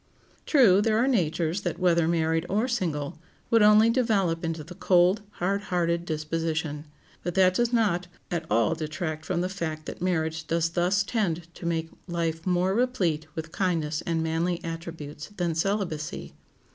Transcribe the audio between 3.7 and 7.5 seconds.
develop into the cold, hard hearted disposition; but